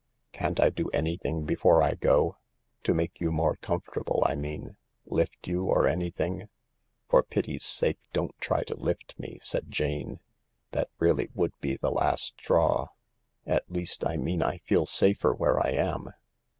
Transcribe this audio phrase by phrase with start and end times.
[0.31, 2.37] "Can't I do anything before I go?
[2.85, 6.49] To make you more comfortable, I mean— lift you, or anything?""
[7.11, 10.19] For pity's sake don't try to lift me," said Jane;"
[10.71, 12.87] that I really would be the last straw.
[13.45, 16.09] At least, I mean I feel safer where I am.